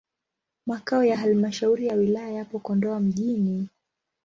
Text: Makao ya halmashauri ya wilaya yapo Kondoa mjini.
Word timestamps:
Makao 0.65 1.03
ya 1.03 1.17
halmashauri 1.17 1.87
ya 1.87 1.95
wilaya 1.95 2.29
yapo 2.31 2.59
Kondoa 2.59 2.99
mjini. 2.99 3.69